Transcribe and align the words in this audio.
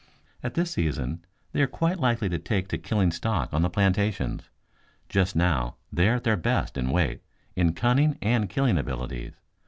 At 0.41 0.55
this 0.55 0.71
season 0.71 1.23
they 1.51 1.61
are 1.61 1.67
quite 1.67 1.99
likely 1.99 2.27
to 2.29 2.39
take 2.39 2.67
to 2.69 2.79
killing 2.79 3.11
stock 3.11 3.53
on 3.53 3.61
the 3.61 3.69
plantations. 3.69 4.49
Just 5.09 5.35
now 5.35 5.75
they 5.93 6.09
are 6.09 6.15
at 6.15 6.23
their 6.23 6.35
best, 6.37 6.75
in 6.75 6.89
weight, 6.89 7.21
in 7.55 7.73
cunning 7.73 8.17
and 8.19 8.49
killing 8.49 8.79
abilities. 8.79 9.33